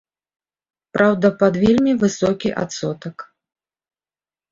Праўда, 0.97 1.27
пад 1.43 1.53
вельмі 1.63 1.93
высокі 2.03 2.49
адсотак. 2.63 3.15